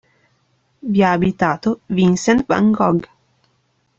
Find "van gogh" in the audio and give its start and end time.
2.47-3.07